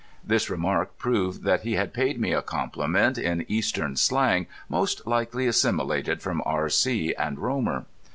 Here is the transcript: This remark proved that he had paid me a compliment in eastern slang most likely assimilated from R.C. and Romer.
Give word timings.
This 0.25 0.49
remark 0.49 0.97
proved 0.97 1.43
that 1.43 1.61
he 1.61 1.73
had 1.73 1.93
paid 1.93 2.19
me 2.19 2.33
a 2.33 2.41
compliment 2.41 3.19
in 3.19 3.45
eastern 3.47 3.95
slang 3.97 4.47
most 4.67 5.05
likely 5.05 5.45
assimilated 5.45 6.23
from 6.23 6.41
R.C. 6.43 7.13
and 7.19 7.37
Romer. 7.37 7.85